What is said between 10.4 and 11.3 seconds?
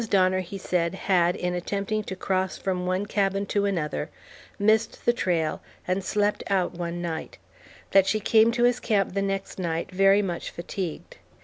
fatigued.